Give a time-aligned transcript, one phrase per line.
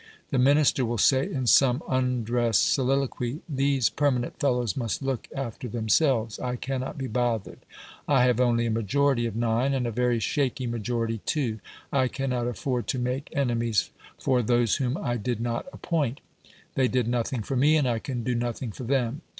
[0.31, 6.39] The Minister will say in some undress soliloquy, "These permanent 'fellows' must look after themselves.
[6.39, 7.59] I cannot be bothered.
[8.07, 11.59] I have only a majority of nine, and a very shaky majority, too.
[11.93, 16.19] I cannot afford to make enemies for those whom I did not appoint.
[16.73, 19.21] They did nothing for me, and I can do nothing for them."